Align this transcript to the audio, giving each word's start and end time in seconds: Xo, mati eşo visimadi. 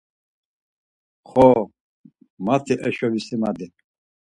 Xo, 1.29 1.47
mati 2.45 2.73
eşo 2.87 3.07
visimadi. 3.13 3.65